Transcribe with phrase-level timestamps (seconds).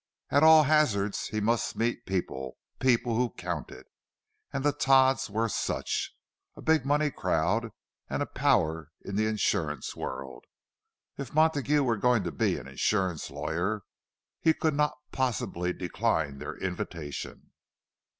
[0.31, 3.85] At all hazards, he must meet people—"people who counted."
[4.51, 6.15] And the Todds were such,
[6.55, 7.69] a big money crowd,
[8.09, 10.45] and a power in the insurance world;
[11.19, 13.83] if Montague were going to be an insurance lawyer,
[14.39, 17.51] he could not possibly decline their invitation.